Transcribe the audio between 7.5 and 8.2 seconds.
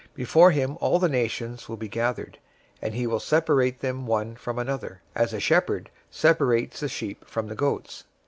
goats.